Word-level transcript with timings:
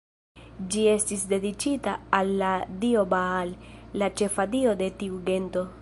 Ĝi 0.75 0.85
estis 0.93 1.25
dediĉita 1.33 1.93
al 2.21 2.33
la 2.41 2.49
dio 2.87 3.05
Baal, 3.13 3.53
la 4.03 4.11
ĉefa 4.23 4.49
dio 4.57 4.77
de 4.83 4.91
tiu 5.03 5.23
gento. 5.31 5.69